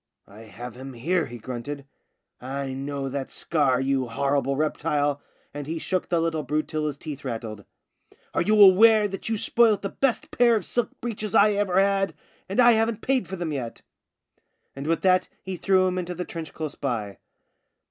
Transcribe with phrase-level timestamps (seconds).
[0.27, 1.85] "I have him here," he grunted."
[2.41, 5.21] I know that scar, you horrible reptile,"
[5.53, 7.65] and he shook the little brute till his teeth rattled."
[8.33, 12.15] Are you aware that you spoilt the best pair of silk breeches I ever had,
[12.49, 13.83] and I haven't paid for them yet?"
[14.75, 17.19] And with that he threw him into the trench close by.